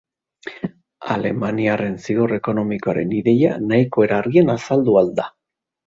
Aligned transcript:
Alemaniaren 1.15 1.99
zigor 2.07 2.35
ekonomikoaren 2.39 3.15
ideia 3.21 3.55
nahiko 3.71 4.11
era 4.11 4.21
argian 4.25 4.55
azaldu 4.59 5.01
ahal 5.03 5.19
da. 5.23 5.33